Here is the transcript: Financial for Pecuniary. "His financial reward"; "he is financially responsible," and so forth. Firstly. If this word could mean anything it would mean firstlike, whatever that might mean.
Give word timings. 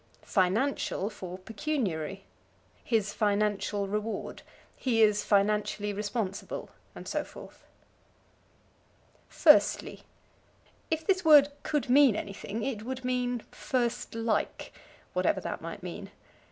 Financial 0.25 1.11
for 1.11 1.37
Pecuniary. 1.37 2.23
"His 2.83 3.13
financial 3.13 3.87
reward"; 3.87 4.41
"he 4.75 5.03
is 5.03 5.23
financially 5.23 5.93
responsible," 5.93 6.71
and 6.95 7.07
so 7.07 7.23
forth. 7.23 7.67
Firstly. 9.29 10.01
If 10.89 11.05
this 11.05 11.23
word 11.23 11.49
could 11.61 11.87
mean 11.87 12.15
anything 12.15 12.63
it 12.63 12.81
would 12.81 13.05
mean 13.05 13.43
firstlike, 13.51 14.71
whatever 15.13 15.39
that 15.39 15.61
might 15.61 15.83
mean. 15.83 16.09